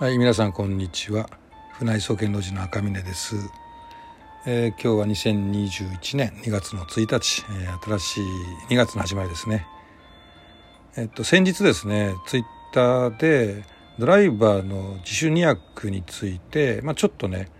[0.00, 1.28] はい皆さんこんにちは。
[1.74, 3.36] 船井総研路寺の赤峰です、
[4.46, 8.24] えー、今日は2021年2月の1日、えー、新しい
[8.70, 9.66] 2月の始まりですね。
[10.96, 13.62] えっと先日ですねツイッターで
[13.98, 17.50] ドライバーの自主荷役について、まあ、ちょっとね、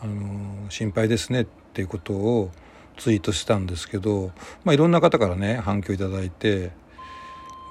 [0.00, 2.50] あのー、心配ですねっていうことを
[2.96, 4.32] ツイートしたんですけど、
[4.64, 6.70] まあ、いろんな方からね反響いただいて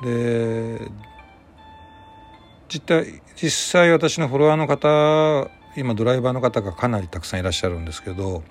[0.03, 0.87] で
[2.69, 8.43] 実際実際私のフォロワーの方今ドライバーの方がかなりたくさんいらっしゃるんですけど、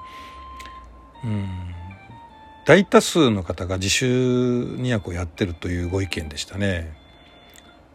[1.25, 1.49] うん、
[2.67, 6.97] 大多数の方が自主2役をやってるというご意見でしたね。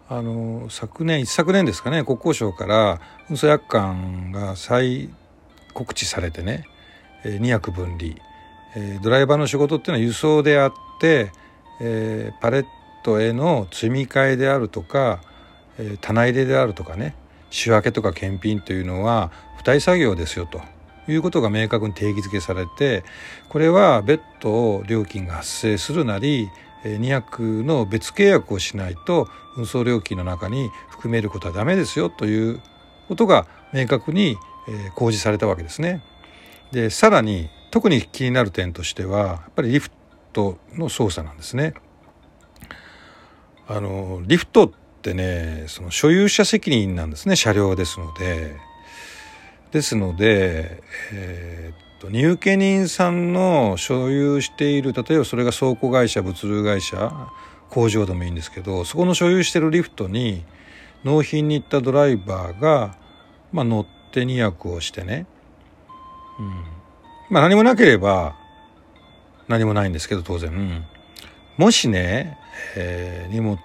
[0.10, 5.10] あの昨年一昨年ですかね国交省から運送約款が再
[5.74, 6.68] 告知されてね
[7.24, 8.16] 2役分離
[9.02, 11.32] ドライバーの仕事っていうのは輸送であって、
[12.42, 12.66] パレッ
[13.04, 15.22] トへの積み替えであるとか
[15.78, 17.16] え棚入れであるとかね
[17.50, 20.62] 仕分けとか検品というのは付帯作業ですよと
[21.08, 23.04] いうことが明確に定義づけされて
[23.50, 26.50] これは別途料金が発生するなり
[26.84, 32.62] 200の別契約をしないと運送料金の中に含めることはダメですよという
[33.08, 34.38] ことが明確に
[34.96, 36.04] 公示されたわけですね。
[36.72, 39.92] でさらに特に気になる点としてはやっぱりリフ
[40.32, 41.74] トの操作なんですね。
[43.68, 44.74] あのリフト
[45.04, 48.56] ってねその所有者責任なんですね車両ですので。
[49.72, 57.12] ですので、えー、っと入家人さんの所有している例えばそれが倉庫会社物流会社
[57.72, 60.46] 工場でもいいんですけどそこの所有してるリフトに
[61.04, 62.96] 納品に行ったドライバーが、
[63.52, 65.26] まあ、乗って2役をしてね、
[66.40, 66.64] うん。
[67.32, 68.36] まあ、何もなければ
[69.48, 70.86] 何もないんですけど当然、うん、
[71.58, 72.38] もしね、
[72.76, 73.58] えー、荷物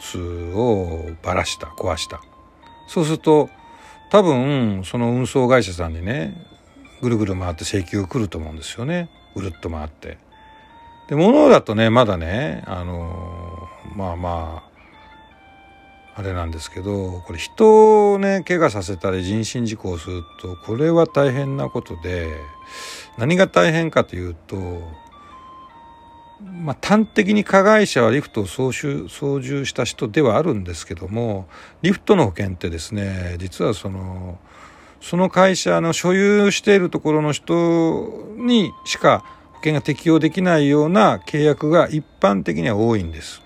[0.55, 2.20] をばらした壊した
[2.86, 3.50] そうすると
[4.11, 6.34] 多分その運送会社さんにね
[7.03, 10.19] ぐるぐる回って請求が来ると思うんですよねぐるっと回って。
[11.08, 22.29] で物だとねまだねあのまあまああれなんですけどこれ人をね怪我させたり人身事故をするとこれは大変なことで
[23.17, 24.57] 何が大変かというと
[26.40, 31.48] まあ、端的に加害者はリフトを操縦操縦した人ではあるんですけども
[31.82, 34.38] リフトの保険ってですね実はその
[35.00, 43.42] その会社の所有しているところの人にしか保険が適用できないような契約が一般的には多いんです。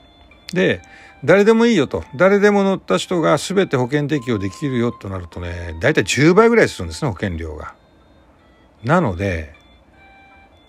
[0.53, 0.83] で
[1.25, 7.75] 誰でもいいよと誰でも乗った人が全て保険適用できるよとなるとね大体10倍ぐらいするんですね保険料が。
[8.85, 9.55] なので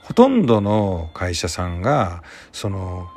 [0.04, 3.08] ほとんどの会社さんがその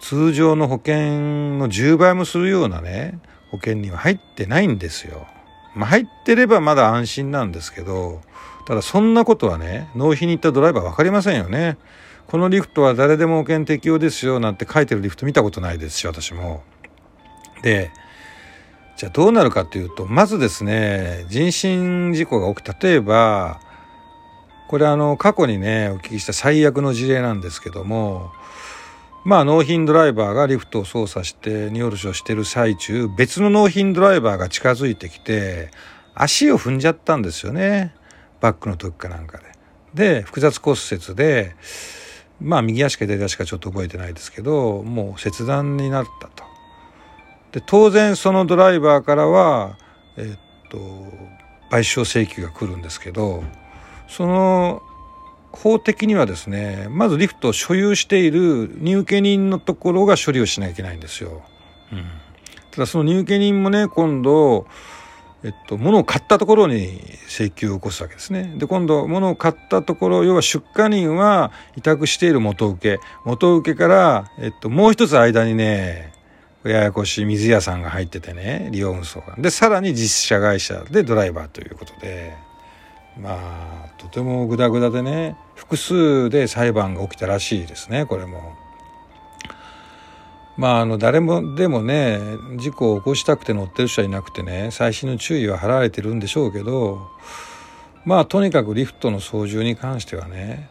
[0.00, 3.18] 通常の保険の10倍もするようなね
[3.50, 5.26] 保険には入ってないんですよ。
[5.74, 8.20] まあ、入ってればまだ安心なんですけど
[8.66, 11.78] ただそんなことはね納品に行ったドライバー分かりませんよね。
[12.26, 16.62] このリフトは誰でも保険適用ですよなんて書いてるリフト見たことないですし私も。
[17.62, 17.90] で
[18.96, 23.60] じゃあどうなるかというとまずですね人身事故が起き例えば
[24.68, 28.32] これあの過去にねお聞きした最悪の事例なんですけども
[29.24, 35.70] まあ納品ドライバーがリフトを操作して荷下ろしをしてる最中別の納品ドライバーが近づいてきて
[36.14, 37.94] 足を踏んじゃったんですよね
[38.40, 39.54] バックの時かなんかで。
[39.94, 41.54] で複雑骨折で
[42.40, 46.44] まあ右足か左足かちょっと覚えてないですけどもう切断になったと。
[47.52, 49.78] で当然そのドライバーからは
[50.16, 50.78] えっと
[51.70, 53.44] 賠償請求が来るんですけど
[54.08, 54.82] その
[55.52, 61.42] 法的にはですねまずリフトを所有している入受人のところが処理をしなきゃいけないんですよ。
[61.92, 62.04] うん、
[62.70, 64.66] ただその入受人もね今度
[65.44, 68.54] えっと、物を買ったところに請求を起こすわけですね。
[68.56, 73.04] で、今度、物を買ったところ、要は出荷人は委託している元請け。
[73.26, 76.14] 元請けから、えっと、もう一つ間にね、
[76.64, 79.34] ややこしい水屋さんが入っててね、利用運送が。
[79.36, 82.34] で、さらに実車会社でドライバーということで、
[83.20, 88.56] まあとてもグダグダでね複数で裁判が起きたらしいですねこれも。
[90.56, 92.20] まああの誰もでもね
[92.56, 97.08] 事故を起こしたくて乗ってる人はいなくてね細心の注意は払われてるんでしょうけど
[98.04, 100.70] まあとにかくリフトの操縦に関してはね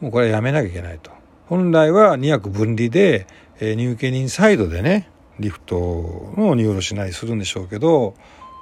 [0.00, 1.10] もうこれはやめなきゃいけないと。
[1.46, 3.28] 本来は2役分離で、
[3.60, 5.08] えー、入家人サイドでね
[5.38, 8.14] リフトの荷下ろしなりするんでしょうけど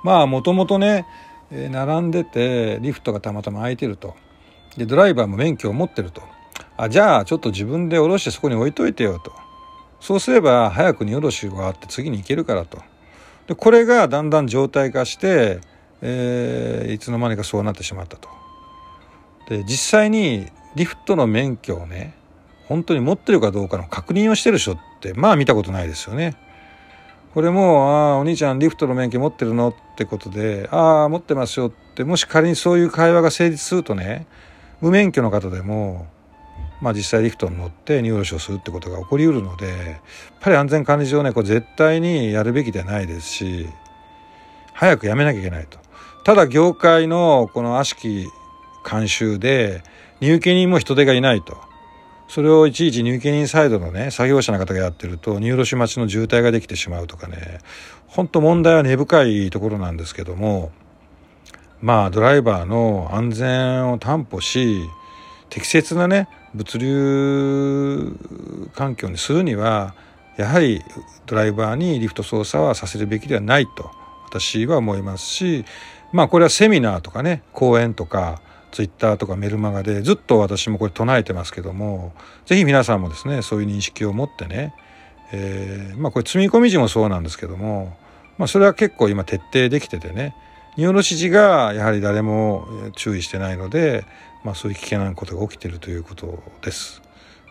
[0.03, 1.07] まあもともとね
[1.51, 4.15] え並んでてリフトがたまたま空いてると
[4.77, 6.23] でドライバーも免許を持ってると
[6.77, 9.33] あじゃあちょっと自分で下ろしてそこに置いといてよと
[10.01, 12.83] そうすれば早く荷下ろしがあって次に行けるからと
[13.47, 15.61] でこれがだんだん状態化して
[16.07, 18.29] えー、いつの間にかそうなってしまったと。
[19.49, 20.47] で実際に
[20.77, 22.15] リフトの免許をね
[22.67, 26.37] 本当に持ってるかどうかの確認をしてる人ってまあ見たことないですよね。
[27.35, 34.27] これも「ああお兄ちゃんリフトの免許持ってるの?」ってことで「ああ持ってますよ」ってもし仮にそういう会話が成立するとね
[34.81, 36.07] 無免許の方でも
[36.81, 39.77] まあ実際リフトに乗って荷下ろしをするってことが起こりうるのでやっ
[40.41, 43.69] ぱり安全管理上ねこれ絶対にやるべきではないですし
[44.73, 45.79] 早くやめなきゃいけないと。
[46.25, 48.29] ただ業界のこの悪しき
[48.85, 49.83] 慣習で
[50.21, 51.59] 入家人も人手がいないと。
[52.29, 57.59] それをいちいち入家人サイドのね作業者の方がやってると荷下ろし待ちの渋滞ができてしまうとかね。
[58.15, 60.71] 本当問題は根深いところなんですけども
[61.81, 64.83] まあドライバーの安全を担保し
[65.51, 68.17] 適切なね物流
[68.75, 69.97] 環境にするには
[70.37, 70.81] やはり
[71.27, 73.91] ドライバーにリフト操作はさせるべきではないと
[74.27, 75.65] 私は思いますし
[76.13, 78.41] まあこれはセミナーとかね講演とか
[78.75, 82.13] ツイッターとかメルマガでずっと私もこれ唱えてますけども
[82.45, 84.75] 是非皆さんもですねそういう認識を持ってね、
[85.33, 87.97] えー、まあこれ積み込み時もそうなんですけども、
[88.37, 90.35] まあ、それは結構今徹底できててね
[90.77, 92.67] 荷下ろし時がやはり誰も
[92.97, 94.05] 注意してないので、
[94.43, 97.01] まあ、そういう危険なことが起きてるということです。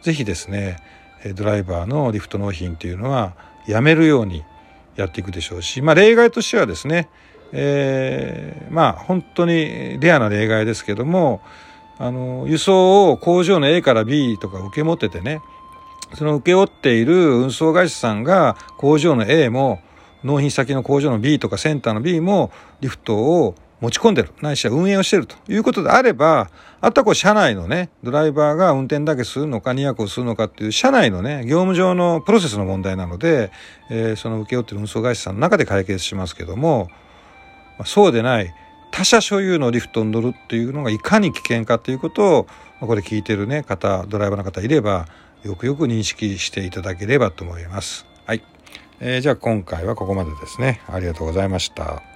[0.01, 0.75] 是非ですね
[1.35, 3.33] ドライバーのリフト納品っていうのは
[3.65, 4.43] やめるように
[4.97, 7.07] やっていくでしょうし、まあ、例外としてはですね
[7.53, 11.41] えー、まあ本当にレアな例外ですけども
[12.00, 15.39] あの輸送を工場の A から B とか受け持っててね
[16.15, 19.81] その請け負っている運送会社さんが工場の A も
[20.23, 22.51] 納品先の工場の B とかセンターの B も
[22.81, 24.31] リフトを持ち込んでる。
[24.41, 26.49] ないしは運営をしてるということであれば
[26.79, 33.51] あとはこう社内のねドライバーが運転だけするのか2役をするのかっていう社内のね業務上のプロセスの問題なので、
[33.89, 36.89] えー、その請け負ってる運送会社さんの中で解決しますけども、
[37.85, 38.53] そうでない
[38.91, 42.47] 他者所有のリフトに乗るっていうのがいかに危険かということを、
[42.79, 45.07] これ聞いてるね方ドライバーの方いれば
[45.43, 48.05] よくよく認識していただければと思います。
[48.25, 48.43] はい、
[48.99, 50.81] えー、じゃあ今回はここまでですね。
[50.87, 52.12] ありがとうございました。